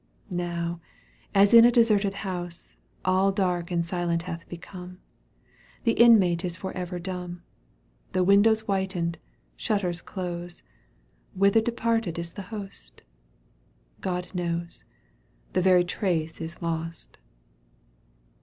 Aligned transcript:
Now, 0.33 0.81
as 1.35 1.53
in 1.53 1.63
a 1.63 1.69
deserted 1.71 2.15
house, 2.25 2.75
All 3.05 3.31
dark 3.31 3.69
and 3.69 3.85
silent 3.85 4.23
hath 4.23 4.49
become; 4.49 4.97
The 5.83 5.91
inmate 5.91 6.43
is 6.43 6.57
for 6.57 6.71
ever 6.73 6.97
dumb, 6.97 7.43
The 8.13 8.23
windows 8.23 8.61
whitened, 8.61 9.19
shutters 9.55 10.01
close— 10.01 10.63
Whither 11.35 11.61
departed 11.61 12.17
is 12.17 12.33
the 12.33 12.41
host? 12.49 13.03
God 13.99 14.33
knows! 14.33 14.83
The 15.53 15.61
very 15.61 15.83
trace 15.83 16.41
is 16.41 16.63
lost. 16.63 17.19